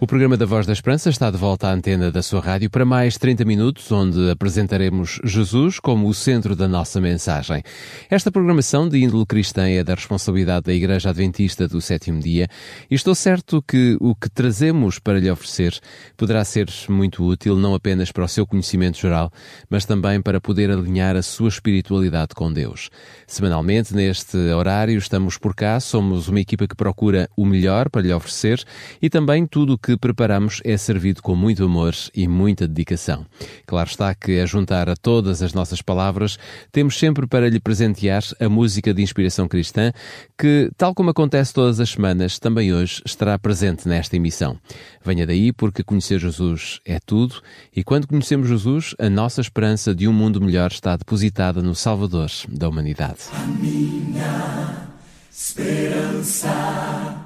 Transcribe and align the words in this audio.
O 0.00 0.06
programa 0.06 0.36
da 0.36 0.46
Voz 0.46 0.64
da 0.64 0.72
Esperança 0.72 1.10
está 1.10 1.28
de 1.28 1.36
volta 1.36 1.66
à 1.66 1.72
antena 1.72 2.12
da 2.12 2.22
sua 2.22 2.40
rádio 2.40 2.70
para 2.70 2.84
mais 2.84 3.18
30 3.18 3.44
minutos, 3.44 3.90
onde 3.90 4.30
apresentaremos 4.30 5.20
Jesus 5.24 5.80
como 5.80 6.06
o 6.06 6.14
centro 6.14 6.54
da 6.54 6.68
nossa 6.68 7.00
mensagem. 7.00 7.64
Esta 8.08 8.30
programação 8.30 8.88
de 8.88 8.96
índole 9.02 9.26
cristã 9.26 9.68
é 9.68 9.82
da 9.82 9.96
responsabilidade 9.96 10.66
da 10.66 10.72
Igreja 10.72 11.10
Adventista 11.10 11.66
do 11.66 11.80
Sétimo 11.80 12.20
Dia 12.20 12.46
e 12.88 12.94
estou 12.94 13.12
certo 13.12 13.60
que 13.60 13.96
o 14.00 14.14
que 14.14 14.30
trazemos 14.30 15.00
para 15.00 15.18
lhe 15.18 15.28
oferecer 15.28 15.76
poderá 16.16 16.44
ser 16.44 16.68
muito 16.88 17.24
útil 17.24 17.56
não 17.56 17.74
apenas 17.74 18.12
para 18.12 18.22
o 18.22 18.28
seu 18.28 18.46
conhecimento 18.46 18.98
geral, 18.98 19.32
mas 19.68 19.84
também 19.84 20.22
para 20.22 20.40
poder 20.40 20.70
alinhar 20.70 21.16
a 21.16 21.22
sua 21.22 21.48
espiritualidade 21.48 22.36
com 22.36 22.52
Deus. 22.52 22.88
Semanalmente, 23.26 23.92
neste 23.92 24.36
horário, 24.36 24.96
estamos 24.96 25.36
por 25.36 25.56
cá, 25.56 25.80
somos 25.80 26.28
uma 26.28 26.38
equipa 26.38 26.68
que 26.68 26.76
procura 26.76 27.28
o 27.36 27.44
melhor 27.44 27.90
para 27.90 28.02
lhe 28.02 28.12
oferecer 28.12 28.62
e 29.02 29.10
também 29.10 29.44
tudo 29.44 29.72
o 29.72 29.78
que 29.78 29.87
preparamos 29.96 30.60
é 30.64 30.76
servido 30.76 31.22
com 31.22 31.34
muito 31.34 31.64
amor 31.64 31.94
e 32.14 32.26
muita 32.26 32.66
dedicação. 32.66 33.24
Claro 33.66 33.88
está 33.88 34.14
que, 34.14 34.40
a 34.40 34.46
juntar 34.46 34.88
a 34.88 34.96
todas 34.96 35.42
as 35.42 35.54
nossas 35.54 35.80
palavras, 35.80 36.38
temos 36.72 36.98
sempre 36.98 37.26
para 37.26 37.48
lhe 37.48 37.60
presentear 37.60 38.22
a 38.40 38.48
música 38.48 38.92
de 38.92 39.02
inspiração 39.02 39.46
cristã, 39.48 39.92
que, 40.36 40.70
tal 40.76 40.94
como 40.94 41.10
acontece 41.10 41.54
todas 41.54 41.80
as 41.80 41.90
semanas, 41.90 42.38
também 42.38 42.72
hoje 42.72 43.02
estará 43.06 43.38
presente 43.38 43.88
nesta 43.88 44.16
emissão. 44.16 44.58
Venha 45.04 45.26
daí 45.26 45.52
porque 45.52 45.82
conhecer 45.82 46.18
Jesus 46.18 46.80
é 46.84 46.98
tudo, 46.98 47.40
e 47.74 47.82
quando 47.84 48.06
conhecemos 48.06 48.48
Jesus, 48.48 48.94
a 48.98 49.08
nossa 49.08 49.40
esperança 49.40 49.94
de 49.94 50.08
um 50.08 50.12
mundo 50.12 50.40
melhor 50.40 50.70
está 50.70 50.96
depositada 50.96 51.62
no 51.62 51.74
Salvador 51.74 52.30
da 52.48 52.68
humanidade. 52.68 53.20
A 53.32 53.46
minha 53.46 54.88
esperança 55.30 57.24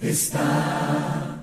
está 0.00 1.33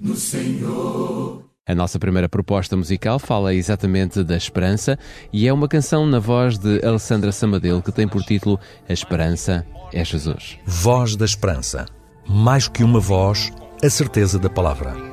no 0.00 0.16
Senhor. 0.16 1.44
A 1.68 1.74
nossa 1.74 1.98
primeira 1.98 2.28
proposta 2.28 2.76
musical 2.76 3.18
fala 3.18 3.54
exatamente 3.54 4.24
da 4.24 4.36
esperança 4.36 4.98
e 5.32 5.46
é 5.46 5.52
uma 5.52 5.68
canção 5.68 6.04
na 6.04 6.18
voz 6.18 6.58
de 6.58 6.84
Alessandra 6.84 7.30
Samadeu 7.30 7.80
que 7.80 7.92
tem 7.92 8.08
por 8.08 8.22
título 8.22 8.58
A 8.88 8.92
Esperança 8.92 9.64
é 9.92 10.04
Jesus. 10.04 10.58
Voz 10.66 11.14
da 11.14 11.24
Esperança. 11.24 11.86
Mais 12.26 12.66
que 12.66 12.82
uma 12.82 12.98
voz, 12.98 13.52
a 13.82 13.90
certeza 13.90 14.38
da 14.38 14.48
palavra. 14.48 15.09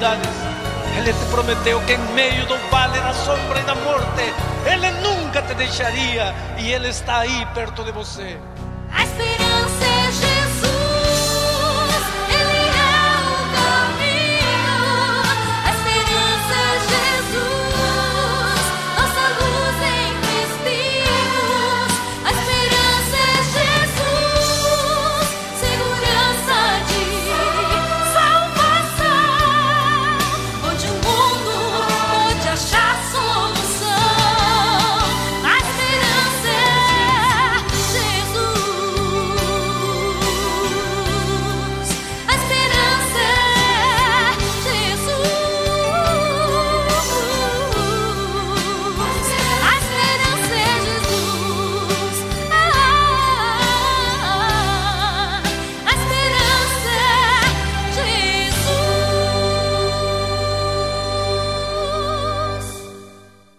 Dificuldades. 0.00 0.30
Ele 0.96 1.12
te 1.12 1.24
prometeu 1.30 1.80
que 1.82 1.92
em 1.92 2.14
meio 2.14 2.46
do 2.46 2.56
vale 2.70 2.98
da 3.00 3.12
sombra 3.12 3.60
e 3.60 3.62
da 3.62 3.74
morte, 3.76 4.34
Ele 4.66 4.90
nunca 5.02 5.42
te 5.42 5.54
deixaria 5.54 6.34
e 6.58 6.72
Ele 6.72 6.88
está 6.88 7.20
aí 7.20 7.46
perto 7.54 7.84
de 7.84 7.92
você. 7.92 8.36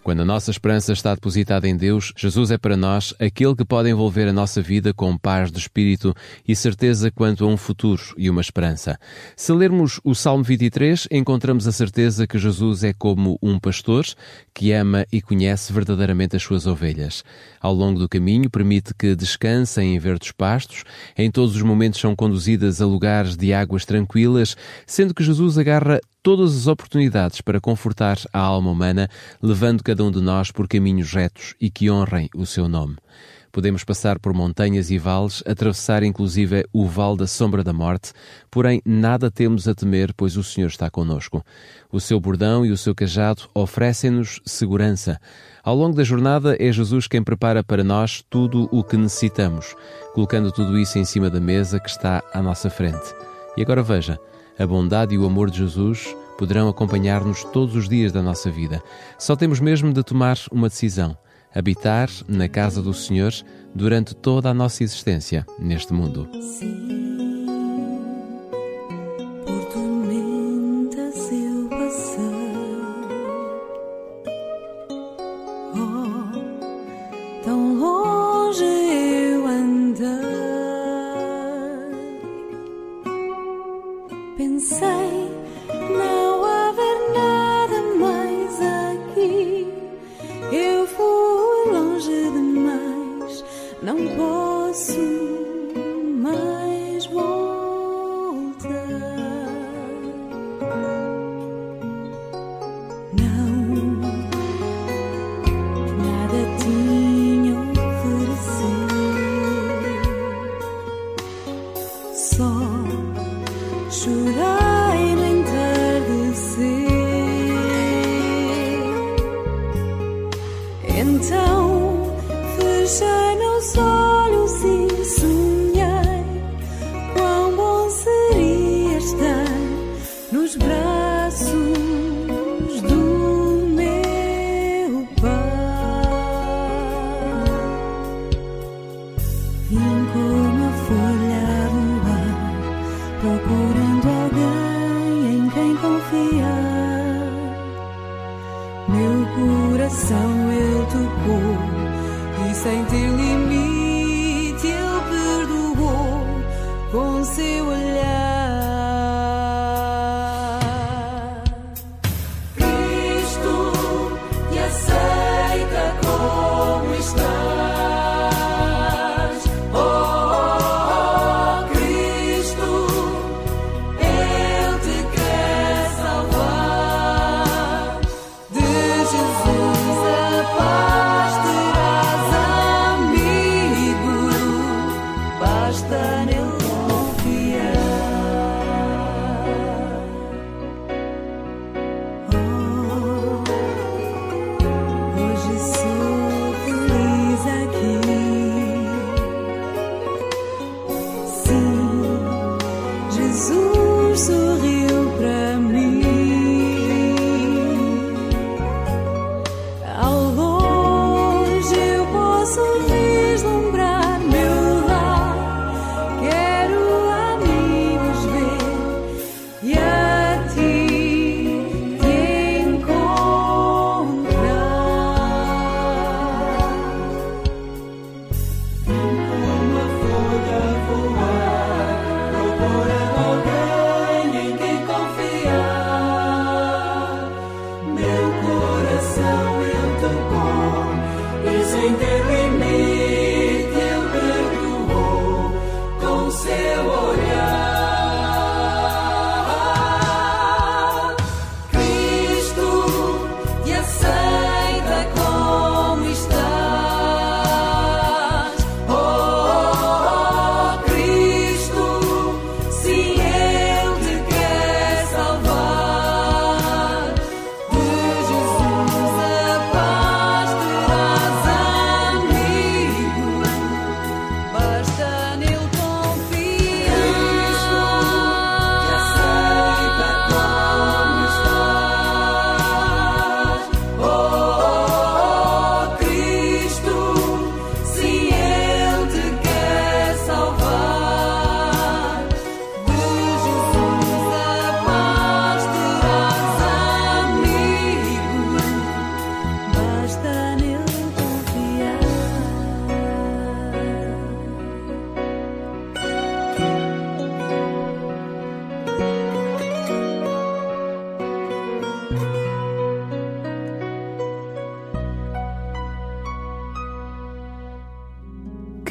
Quando 0.02 0.22
a 0.22 0.24
nossa 0.24 0.50
esperança 0.50 0.92
está 0.92 1.14
depositada 1.14 1.68
em 1.68 1.76
Deus, 1.76 2.12
Jesus 2.16 2.50
é 2.50 2.58
para 2.58 2.76
nós 2.76 3.14
aquele 3.20 3.54
que 3.54 3.64
pode 3.64 3.88
envolver 3.88 4.26
a 4.26 4.32
nossa 4.32 4.60
vida 4.60 4.92
com 4.92 5.16
paz 5.16 5.52
de 5.52 5.60
espírito 5.60 6.12
e 6.46 6.56
certeza 6.56 7.08
quanto 7.08 7.44
a 7.44 7.46
um 7.46 7.56
futuro 7.56 8.02
e 8.18 8.28
uma 8.28 8.40
esperança. 8.40 8.98
Se 9.36 9.52
lermos 9.52 10.00
o 10.02 10.12
Salmo 10.12 10.42
23, 10.42 11.06
encontramos 11.08 11.68
a 11.68 11.72
certeza 11.72 12.26
que 12.26 12.36
Jesus 12.36 12.82
é 12.82 12.92
como 12.92 13.38
um 13.40 13.60
pastor 13.60 14.04
que 14.52 14.72
ama 14.72 15.06
e 15.12 15.22
conhece 15.22 15.72
verdadeiramente 15.72 16.34
as 16.34 16.42
suas 16.42 16.66
ovelhas. 16.66 17.22
Ao 17.60 17.72
longo 17.72 18.00
do 18.00 18.08
caminho, 18.08 18.50
permite 18.50 18.92
que 18.98 19.14
descansem 19.14 19.94
em 19.94 19.98
verdes 20.00 20.32
pastos, 20.32 20.82
em 21.16 21.30
todos 21.30 21.54
os 21.54 21.62
momentos 21.62 22.00
são 22.00 22.16
conduzidas 22.16 22.82
a 22.82 22.86
lugares 22.86 23.36
de 23.36 23.52
águas 23.52 23.84
tranquilas, 23.84 24.56
sendo 24.84 25.14
que 25.14 25.22
Jesus 25.22 25.58
agarra 25.58 26.00
todas 26.22 26.56
as 26.56 26.66
oportunidades 26.66 27.40
para 27.40 27.60
confortar 27.60 28.18
a 28.32 28.38
alma 28.38 28.70
humana, 28.70 29.08
levando 29.42 29.82
cada 29.82 30.04
um 30.04 30.10
de 30.10 30.20
nós 30.20 30.50
por 30.50 30.68
caminhos 30.68 31.12
retos 31.12 31.54
e 31.60 31.68
que 31.68 31.90
honrem 31.90 32.28
o 32.34 32.46
seu 32.46 32.68
nome. 32.68 32.96
Podemos 33.50 33.84
passar 33.84 34.18
por 34.18 34.32
montanhas 34.32 34.90
e 34.90 34.96
vales, 34.96 35.42
atravessar 35.46 36.02
inclusive 36.02 36.64
o 36.72 36.86
vale 36.86 37.18
da 37.18 37.26
sombra 37.26 37.62
da 37.62 37.72
morte, 37.72 38.12
porém 38.50 38.80
nada 38.82 39.30
temos 39.30 39.68
a 39.68 39.74
temer, 39.74 40.14
pois 40.16 40.38
o 40.38 40.42
Senhor 40.42 40.68
está 40.68 40.88
conosco. 40.88 41.44
O 41.90 42.00
seu 42.00 42.18
bordão 42.18 42.64
e 42.64 42.70
o 42.70 42.78
seu 42.78 42.94
cajado 42.94 43.42
oferecem-nos 43.54 44.40
segurança. 44.46 45.20
Ao 45.62 45.76
longo 45.76 45.94
da 45.94 46.02
jornada 46.02 46.56
é 46.58 46.72
Jesus 46.72 47.06
quem 47.06 47.22
prepara 47.22 47.62
para 47.62 47.84
nós 47.84 48.24
tudo 48.30 48.70
o 48.72 48.82
que 48.82 48.96
necessitamos, 48.96 49.74
colocando 50.14 50.50
tudo 50.50 50.78
isso 50.78 50.98
em 50.98 51.04
cima 51.04 51.28
da 51.28 51.40
mesa 51.40 51.78
que 51.78 51.90
está 51.90 52.22
à 52.32 52.40
nossa 52.40 52.70
frente. 52.70 53.14
E 53.54 53.60
agora 53.60 53.82
veja, 53.82 54.18
a 54.62 54.66
bondade 54.66 55.14
e 55.14 55.18
o 55.18 55.26
amor 55.26 55.50
de 55.50 55.58
Jesus 55.58 56.14
poderão 56.38 56.68
acompanhar-nos 56.68 57.44
todos 57.44 57.76
os 57.76 57.88
dias 57.88 58.12
da 58.12 58.22
nossa 58.22 58.50
vida. 58.50 58.82
Só 59.18 59.36
temos 59.36 59.60
mesmo 59.60 59.92
de 59.92 60.02
tomar 60.02 60.38
uma 60.50 60.68
decisão: 60.68 61.16
habitar 61.54 62.08
na 62.28 62.48
casa 62.48 62.80
do 62.80 62.94
Senhor 62.94 63.32
durante 63.74 64.14
toda 64.14 64.50
a 64.50 64.54
nossa 64.54 64.82
existência 64.82 65.46
neste 65.58 65.92
mundo. 65.92 66.28
Por 66.32 67.01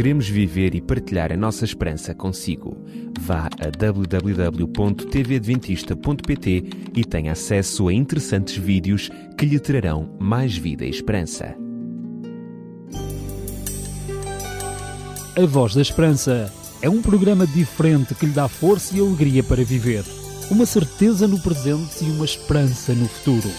Queremos 0.01 0.27
viver 0.27 0.73
e 0.73 0.81
partilhar 0.81 1.31
a 1.31 1.37
nossa 1.37 1.63
esperança 1.63 2.15
consigo. 2.15 2.75
Vá 3.19 3.47
a 3.59 3.69
www.tvadventista.pt 3.69 6.63
e 6.95 7.05
tenha 7.05 7.33
acesso 7.33 7.87
a 7.87 7.93
interessantes 7.93 8.57
vídeos 8.57 9.11
que 9.37 9.45
lhe 9.45 9.59
trarão 9.59 10.17
mais 10.19 10.57
vida 10.57 10.85
e 10.85 10.89
esperança. 10.89 11.55
A 15.37 15.45
Voz 15.45 15.75
da 15.75 15.83
Esperança 15.83 16.51
é 16.81 16.89
um 16.89 17.03
programa 17.03 17.45
diferente 17.45 18.15
que 18.15 18.25
lhe 18.25 18.31
dá 18.31 18.47
força 18.47 18.97
e 18.97 18.99
alegria 18.99 19.43
para 19.43 19.63
viver. 19.63 20.03
Uma 20.49 20.65
certeza 20.65 21.27
no 21.27 21.39
presente 21.39 22.03
e 22.03 22.09
uma 22.09 22.25
esperança 22.25 22.95
no 22.95 23.07
futuro. 23.07 23.51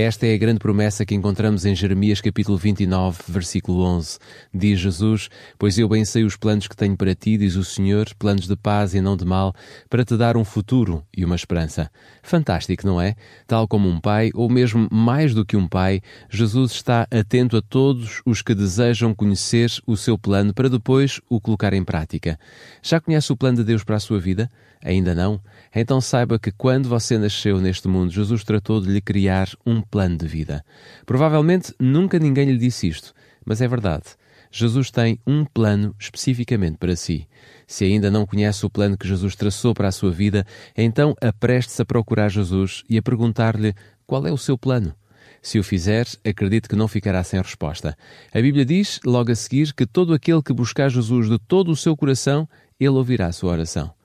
Esta 0.00 0.28
é 0.28 0.34
a 0.34 0.38
grande 0.38 0.60
promessa 0.60 1.04
que 1.04 1.12
encontramos 1.12 1.66
em 1.66 1.74
Jeremias 1.74 2.20
capítulo 2.20 2.56
29, 2.56 3.20
versículo 3.26 3.82
11. 3.82 4.20
Diz 4.54 4.78
Jesus: 4.78 5.28
Pois 5.58 5.76
eu 5.76 5.88
bem 5.88 6.04
sei 6.04 6.22
os 6.22 6.36
planos 6.36 6.68
que 6.68 6.76
tenho 6.76 6.96
para 6.96 7.16
ti, 7.16 7.36
diz 7.36 7.56
o 7.56 7.64
Senhor, 7.64 8.06
planos 8.16 8.46
de 8.46 8.54
paz 8.54 8.94
e 8.94 9.00
não 9.00 9.16
de 9.16 9.24
mal, 9.24 9.52
para 9.90 10.04
te 10.04 10.16
dar 10.16 10.36
um 10.36 10.44
futuro 10.44 11.04
e 11.16 11.24
uma 11.24 11.34
esperança. 11.34 11.90
Fantástico, 12.22 12.86
não 12.86 13.00
é? 13.00 13.16
Tal 13.44 13.66
como 13.66 13.88
um 13.88 14.00
pai, 14.00 14.30
ou 14.34 14.48
mesmo 14.48 14.86
mais 14.88 15.34
do 15.34 15.44
que 15.44 15.56
um 15.56 15.66
pai, 15.66 16.00
Jesus 16.30 16.70
está 16.70 17.08
atento 17.10 17.56
a 17.56 17.60
todos 17.60 18.22
os 18.24 18.40
que 18.40 18.54
desejam 18.54 19.12
conhecer 19.12 19.68
o 19.84 19.96
seu 19.96 20.16
plano 20.16 20.54
para 20.54 20.70
depois 20.70 21.20
o 21.28 21.40
colocar 21.40 21.72
em 21.74 21.82
prática. 21.82 22.38
Já 22.84 23.00
conhece 23.00 23.32
o 23.32 23.36
plano 23.36 23.56
de 23.56 23.64
Deus 23.64 23.82
para 23.82 23.96
a 23.96 24.00
sua 24.00 24.20
vida? 24.20 24.48
Ainda 24.80 25.12
não? 25.12 25.40
Então 25.74 26.00
saiba 26.00 26.38
que 26.38 26.50
quando 26.50 26.88
você 26.88 27.18
nasceu 27.18 27.60
neste 27.60 27.88
mundo, 27.88 28.10
Jesus 28.10 28.42
tratou 28.44 28.80
de 28.80 28.88
lhe 28.88 29.00
criar 29.00 29.48
um 29.66 29.80
plano 29.80 30.16
de 30.16 30.26
vida. 30.26 30.64
Provavelmente 31.04 31.74
nunca 31.78 32.18
ninguém 32.18 32.50
lhe 32.50 32.58
disse 32.58 32.88
isto, 32.88 33.12
mas 33.44 33.60
é 33.60 33.68
verdade. 33.68 34.04
Jesus 34.50 34.90
tem 34.90 35.18
um 35.26 35.44
plano 35.44 35.94
especificamente 35.98 36.78
para 36.78 36.96
si. 36.96 37.28
Se 37.66 37.84
ainda 37.84 38.10
não 38.10 38.24
conhece 38.24 38.64
o 38.64 38.70
plano 38.70 38.96
que 38.96 39.06
Jesus 39.06 39.36
traçou 39.36 39.74
para 39.74 39.88
a 39.88 39.92
sua 39.92 40.10
vida, 40.10 40.46
então 40.76 41.14
apreste-se 41.20 41.82
a 41.82 41.84
procurar 41.84 42.30
Jesus 42.30 42.82
e 42.88 42.96
a 42.96 43.02
perguntar-lhe 43.02 43.74
qual 44.06 44.26
é 44.26 44.32
o 44.32 44.38
seu 44.38 44.56
plano. 44.56 44.94
Se 45.42 45.58
o 45.58 45.62
fizer, 45.62 46.06
acredite 46.24 46.68
que 46.68 46.74
não 46.74 46.88
ficará 46.88 47.22
sem 47.22 47.40
resposta. 47.40 47.96
A 48.32 48.40
Bíblia 48.40 48.64
diz, 48.64 48.98
logo 49.04 49.30
a 49.30 49.34
seguir, 49.34 49.72
que 49.72 49.86
todo 49.86 50.12
aquele 50.12 50.42
que 50.42 50.52
buscar 50.52 50.88
Jesus 50.88 51.28
de 51.28 51.38
todo 51.38 51.70
o 51.70 51.76
seu 51.76 51.96
coração, 51.96 52.48
ele 52.80 52.90
ouvirá 52.90 53.26
a 53.26 53.32
sua 53.32 53.52
oração. 53.52 53.97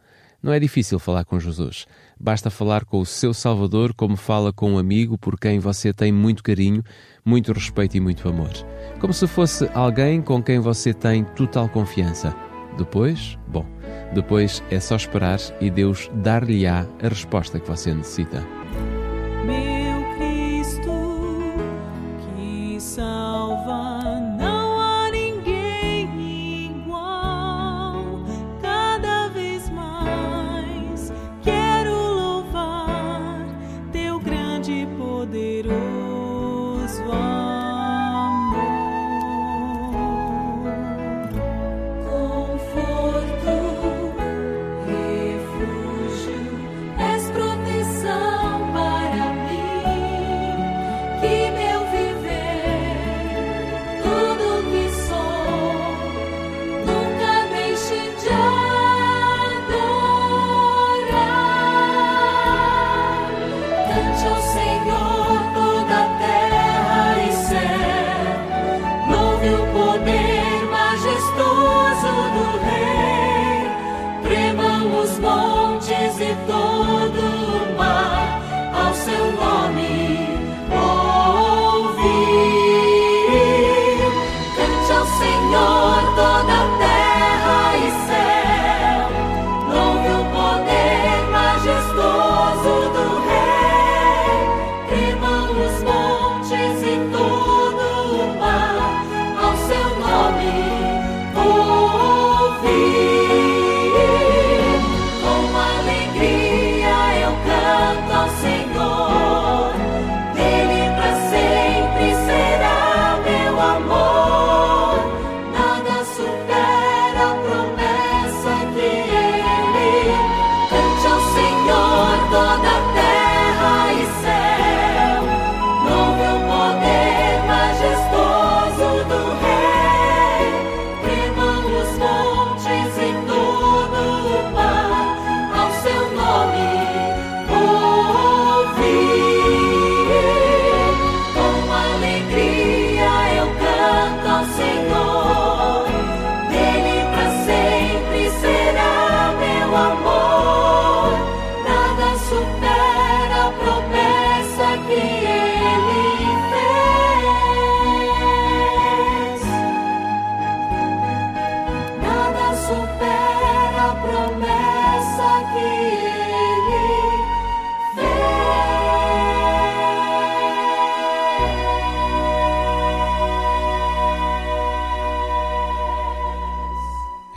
Não 0.43 0.51
é 0.51 0.59
difícil 0.59 0.99
falar 0.99 1.23
com 1.23 1.39
Jesus. 1.39 1.87
Basta 2.19 2.49
falar 2.49 2.83
com 2.83 2.99
o 2.99 3.05
seu 3.05 3.33
Salvador 3.33 3.93
como 3.93 4.17
fala 4.17 4.51
com 4.51 4.73
um 4.73 4.77
amigo 4.77 5.17
por 5.17 5.39
quem 5.39 5.57
você 5.57 5.93
tem 5.93 6.11
muito 6.11 6.43
carinho, 6.43 6.83
muito 7.23 7.53
respeito 7.53 7.95
e 7.95 8.01
muito 8.01 8.27
amor. 8.27 8.51
Como 8.99 9.13
se 9.13 9.25
fosse 9.25 9.69
alguém 9.73 10.21
com 10.21 10.43
quem 10.43 10.59
você 10.59 10.93
tem 10.93 11.23
total 11.23 11.69
confiança. 11.69 12.35
Depois, 12.77 13.39
bom, 13.47 13.65
depois 14.13 14.61
é 14.69 14.81
só 14.81 14.97
esperar 14.97 15.39
e 15.61 15.69
Deus 15.69 16.11
dar-lhe-á 16.15 16.85
a 17.01 17.07
resposta 17.07 17.57
que 17.57 17.69
você 17.69 17.93
necessita. 17.93 18.62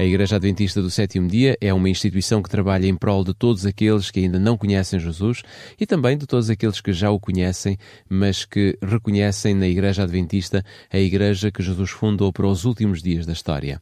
Igreja 0.06 0.36
Adventista 0.36 0.80
do 0.80 0.90
Sétimo 0.90 1.28
Dia 1.28 1.56
é 1.60 1.72
uma 1.72 1.88
instituição 1.88 2.42
que 2.42 2.48
trabalha 2.48 2.86
em 2.86 2.94
prol 2.94 3.24
de 3.24 3.34
todos 3.34 3.66
aqueles 3.66 4.10
que 4.10 4.20
ainda 4.20 4.38
não 4.38 4.56
conhecem 4.56 5.00
Jesus 5.00 5.42
e 5.80 5.86
também 5.86 6.16
de 6.16 6.26
todos 6.26 6.48
aqueles 6.48 6.80
que 6.80 6.92
já 6.92 7.10
o 7.10 7.18
conhecem, 7.18 7.76
mas 8.08 8.44
que 8.44 8.78
reconhecem 8.82 9.54
na 9.54 9.66
Igreja 9.66 10.02
Adventista 10.02 10.64
a 10.92 10.98
Igreja 10.98 11.50
que 11.50 11.62
Jesus 11.62 11.90
fundou 11.90 12.32
para 12.32 12.46
os 12.46 12.64
últimos 12.64 13.02
dias 13.02 13.26
da 13.26 13.32
história. 13.32 13.80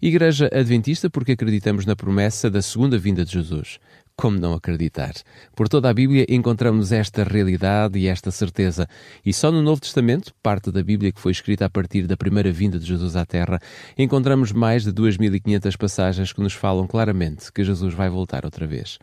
Igreja 0.00 0.50
Adventista 0.52 1.08
porque 1.08 1.32
acreditamos 1.32 1.86
na 1.86 1.94
promessa 1.94 2.50
da 2.50 2.62
segunda 2.62 2.98
vinda 2.98 3.24
de 3.24 3.32
Jesus. 3.32 3.78
Como 4.20 4.38
não 4.38 4.52
acreditar? 4.52 5.14
Por 5.56 5.66
toda 5.66 5.88
a 5.88 5.94
Bíblia 5.94 6.26
encontramos 6.28 6.92
esta 6.92 7.24
realidade 7.24 7.98
e 7.98 8.06
esta 8.06 8.30
certeza. 8.30 8.86
E 9.24 9.32
só 9.32 9.50
no 9.50 9.62
Novo 9.62 9.80
Testamento, 9.80 10.34
parte 10.42 10.70
da 10.70 10.82
Bíblia 10.82 11.10
que 11.10 11.18
foi 11.18 11.32
escrita 11.32 11.64
a 11.64 11.70
partir 11.70 12.06
da 12.06 12.18
primeira 12.18 12.52
vinda 12.52 12.78
de 12.78 12.84
Jesus 12.84 13.16
à 13.16 13.24
Terra, 13.24 13.58
encontramos 13.96 14.52
mais 14.52 14.84
de 14.84 14.92
2.500 14.92 15.74
passagens 15.78 16.34
que 16.34 16.42
nos 16.42 16.52
falam 16.52 16.86
claramente 16.86 17.50
que 17.50 17.64
Jesus 17.64 17.94
vai 17.94 18.10
voltar 18.10 18.44
outra 18.44 18.66
vez. 18.66 18.98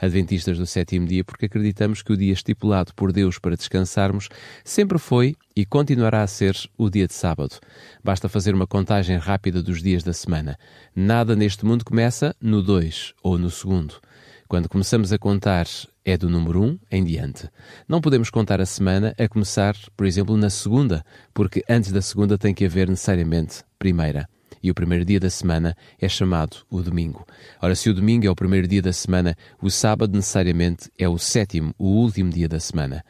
adventistas 0.00 0.58
do 0.58 0.66
sétimo 0.66 1.06
dia 1.06 1.22
porque 1.22 1.46
acreditamos 1.46 2.02
que 2.02 2.12
o 2.12 2.16
dia 2.16 2.32
estipulado 2.32 2.92
por 2.92 3.12
Deus 3.12 3.38
para 3.38 3.54
descansarmos 3.54 4.28
sempre 4.64 4.98
foi 4.98 5.36
e 5.54 5.64
continuará 5.64 6.24
a 6.24 6.26
ser 6.26 6.56
o 6.76 6.90
dia 6.90 7.06
de 7.06 7.14
sábado. 7.14 7.60
Basta 8.02 8.28
fazer 8.28 8.52
uma 8.52 8.66
contagem 8.66 9.16
rápida 9.16 9.62
dos 9.62 9.80
dias 9.80 10.02
da 10.02 10.12
semana. 10.12 10.58
Nada 10.94 11.36
neste 11.36 11.64
mundo 11.64 11.84
começa 11.84 12.34
no 12.40 12.60
2 12.60 13.14
ou 13.22 13.38
no 13.38 13.48
segundo. 13.48 14.00
Quando 14.48 14.68
começamos 14.68 15.12
a 15.12 15.18
contar, 15.18 15.66
é 16.04 16.16
do 16.16 16.30
número 16.30 16.62
1 16.62 16.66
um 16.66 16.78
em 16.90 17.02
diante. 17.02 17.48
Não 17.88 18.00
podemos 18.00 18.30
contar 18.30 18.60
a 18.60 18.66
semana 18.66 19.12
a 19.18 19.28
começar, 19.28 19.74
por 19.96 20.06
exemplo, 20.06 20.36
na 20.36 20.50
segunda, 20.50 21.04
porque 21.34 21.64
antes 21.68 21.90
da 21.90 22.00
segunda 22.00 22.38
tem 22.38 22.54
que 22.54 22.64
haver 22.64 22.88
necessariamente 22.88 23.64
primeira 23.76 24.28
e 24.62 24.70
o 24.70 24.74
primeiro 24.74 25.04
dia 25.04 25.20
da 25.20 25.30
semana 25.30 25.76
é 26.00 26.08
chamado 26.08 26.58
o 26.70 26.82
domingo. 26.82 27.26
Ora, 27.60 27.74
se 27.74 27.90
o 27.90 27.94
domingo 27.94 28.26
é 28.26 28.30
o 28.30 28.36
primeiro 28.36 28.66
dia 28.66 28.82
da 28.82 28.92
semana, 28.92 29.36
o 29.60 29.70
sábado 29.70 30.14
necessariamente 30.16 30.90
é 30.98 31.08
o 31.08 31.18
sétimo, 31.18 31.74
o 31.78 31.86
último 31.86 32.30
dia 32.30 32.48
da 32.48 32.60
semana. 32.60 33.04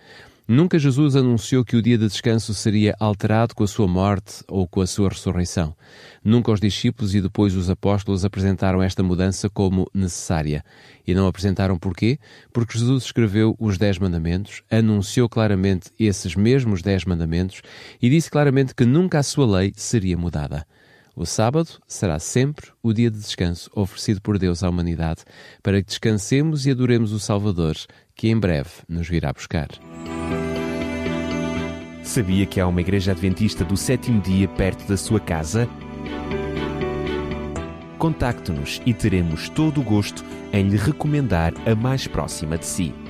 Nunca 0.48 0.78
Jesus 0.78 1.16
anunciou 1.16 1.64
que 1.64 1.74
o 1.74 1.82
dia 1.82 1.98
de 1.98 2.06
descanso 2.06 2.54
seria 2.54 2.94
alterado 3.00 3.52
com 3.52 3.64
a 3.64 3.66
sua 3.66 3.88
morte 3.88 4.44
ou 4.46 4.68
com 4.68 4.80
a 4.80 4.86
sua 4.86 5.08
ressurreição. 5.08 5.74
Nunca 6.22 6.52
os 6.52 6.60
discípulos 6.60 7.16
e 7.16 7.20
depois 7.20 7.56
os 7.56 7.68
apóstolos 7.68 8.24
apresentaram 8.24 8.80
esta 8.80 9.02
mudança 9.02 9.50
como 9.50 9.90
necessária. 9.92 10.64
E 11.04 11.12
não 11.14 11.26
apresentaram 11.26 11.76
porquê? 11.76 12.20
Porque 12.52 12.78
Jesus 12.78 13.02
escreveu 13.06 13.56
os 13.58 13.76
Dez 13.76 13.98
Mandamentos, 13.98 14.62
anunciou 14.70 15.28
claramente 15.28 15.90
esses 15.98 16.36
mesmos 16.36 16.80
Dez 16.80 17.04
Mandamentos 17.04 17.60
e 18.00 18.08
disse 18.08 18.30
claramente 18.30 18.72
que 18.72 18.84
nunca 18.84 19.18
a 19.18 19.24
sua 19.24 19.58
lei 19.58 19.72
seria 19.74 20.16
mudada. 20.16 20.64
O 21.18 21.24
sábado 21.24 21.70
será 21.88 22.18
sempre 22.18 22.68
o 22.82 22.92
dia 22.92 23.10
de 23.10 23.16
descanso 23.18 23.70
oferecido 23.74 24.20
por 24.20 24.38
Deus 24.38 24.62
à 24.62 24.68
humanidade 24.68 25.24
para 25.62 25.80
que 25.80 25.88
descansemos 25.88 26.66
e 26.66 26.70
adoremos 26.70 27.10
o 27.10 27.18
Salvador, 27.18 27.74
que 28.14 28.28
em 28.28 28.38
breve 28.38 28.68
nos 28.86 29.08
virá 29.08 29.32
buscar. 29.32 29.68
Sabia 32.02 32.44
que 32.44 32.60
há 32.60 32.66
uma 32.66 32.82
igreja 32.82 33.12
adventista 33.12 33.64
do 33.64 33.78
sétimo 33.78 34.20
dia 34.20 34.46
perto 34.46 34.86
da 34.86 34.98
sua 34.98 35.18
casa? 35.18 35.66
Contacte-nos 37.98 38.82
e 38.84 38.92
teremos 38.92 39.48
todo 39.48 39.80
o 39.80 39.84
gosto 39.84 40.22
em 40.52 40.68
lhe 40.68 40.76
recomendar 40.76 41.54
a 41.66 41.74
mais 41.74 42.06
próxima 42.06 42.58
de 42.58 42.66
si. 42.66 43.05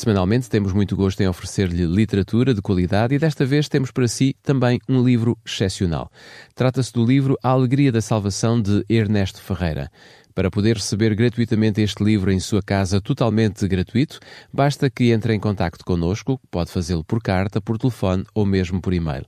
Semanalmente 0.00 0.48
temos 0.48 0.72
muito 0.72 0.96
gosto 0.96 1.20
em 1.20 1.28
oferecer-lhe 1.28 1.84
literatura 1.84 2.54
de 2.54 2.62
qualidade 2.62 3.14
e 3.14 3.18
desta 3.18 3.44
vez 3.44 3.68
temos 3.68 3.90
para 3.90 4.08
si 4.08 4.34
também 4.42 4.80
um 4.88 5.04
livro 5.04 5.36
excepcional. 5.44 6.10
Trata-se 6.54 6.90
do 6.90 7.04
livro 7.04 7.36
A 7.42 7.50
Alegria 7.50 7.92
da 7.92 8.00
Salvação 8.00 8.62
de 8.62 8.82
Ernesto 8.88 9.42
Ferreira. 9.42 9.92
Para 10.34 10.50
poder 10.50 10.76
receber 10.76 11.14
gratuitamente 11.14 11.80
este 11.80 12.02
livro 12.02 12.30
em 12.30 12.38
sua 12.38 12.62
casa 12.62 13.00
totalmente 13.00 13.66
gratuito, 13.66 14.20
basta 14.52 14.88
que 14.88 15.10
entre 15.10 15.34
em 15.34 15.40
contato 15.40 15.84
connosco, 15.84 16.40
pode 16.50 16.70
fazê-lo 16.70 17.04
por 17.04 17.22
carta, 17.22 17.60
por 17.60 17.78
telefone 17.78 18.24
ou 18.34 18.46
mesmo 18.46 18.80
por 18.80 18.92
e-mail. 18.92 19.24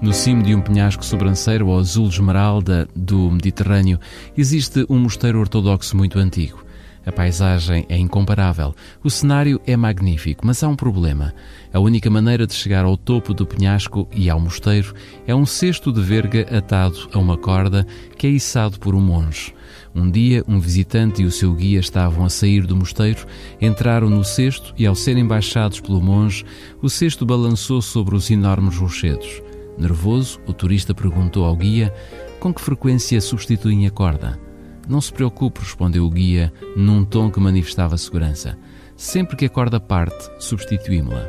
No 0.00 0.12
cimo 0.12 0.44
de 0.44 0.54
um 0.54 0.60
penhasco 0.60 1.04
sobranceiro 1.04 1.68
ao 1.68 1.80
azul 1.80 2.06
esmeralda 2.06 2.88
do 2.94 3.28
Mediterrâneo 3.32 3.98
existe 4.36 4.86
um 4.88 5.00
mosteiro 5.00 5.40
ortodoxo 5.40 5.96
muito 5.96 6.20
antigo. 6.20 6.67
A 7.06 7.12
paisagem 7.12 7.86
é 7.88 7.96
incomparável, 7.96 8.74
o 9.02 9.10
cenário 9.10 9.60
é 9.66 9.76
magnífico, 9.76 10.46
mas 10.46 10.62
há 10.62 10.68
um 10.68 10.76
problema. 10.76 11.32
A 11.72 11.78
única 11.78 12.10
maneira 12.10 12.46
de 12.46 12.52
chegar 12.52 12.84
ao 12.84 12.96
topo 12.96 13.32
do 13.32 13.46
penhasco 13.46 14.08
e 14.12 14.28
ao 14.28 14.38
mosteiro 14.38 14.94
é 15.26 15.34
um 15.34 15.46
cesto 15.46 15.92
de 15.92 16.02
verga 16.02 16.42
atado 16.56 17.08
a 17.12 17.18
uma 17.18 17.36
corda 17.36 17.86
que 18.16 18.26
é 18.26 18.30
içado 18.30 18.78
por 18.78 18.94
um 18.94 19.00
monge. 19.00 19.54
Um 19.94 20.10
dia, 20.10 20.44
um 20.46 20.60
visitante 20.60 21.22
e 21.22 21.24
o 21.24 21.30
seu 21.30 21.54
guia 21.54 21.80
estavam 21.80 22.24
a 22.24 22.28
sair 22.28 22.66
do 22.66 22.76
mosteiro, 22.76 23.26
entraram 23.60 24.08
no 24.08 24.24
cesto 24.24 24.74
e, 24.76 24.86
ao 24.86 24.94
serem 24.94 25.26
baixados 25.26 25.80
pelo 25.80 26.00
monge, 26.00 26.44
o 26.82 26.88
cesto 26.88 27.24
balançou 27.24 27.80
sobre 27.80 28.14
os 28.14 28.30
enormes 28.30 28.76
rochedos. 28.76 29.42
Nervoso, 29.78 30.40
o 30.46 30.52
turista 30.52 30.94
perguntou 30.94 31.44
ao 31.44 31.56
guia 31.56 31.94
com 32.40 32.52
que 32.52 32.60
frequência 32.60 33.20
substituem 33.20 33.86
a 33.86 33.90
corda. 33.90 34.47
Não 34.88 35.00
se 35.00 35.12
preocupe, 35.12 35.60
respondeu 35.60 36.04
o 36.04 36.10
guia, 36.10 36.52
num 36.74 37.04
tom 37.04 37.30
que 37.30 37.38
manifestava 37.38 37.98
segurança. 37.98 38.56
Sempre 38.96 39.36
que 39.36 39.44
a 39.44 39.48
corda 39.48 39.78
parte, 39.78 40.30
substituímos-la. 40.38 41.28